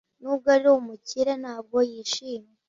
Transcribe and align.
Nubwo 0.21 0.47
ari 0.55 0.67
umukire, 0.79 1.33
ntabwo 1.41 1.77
yishimye. 1.89 2.53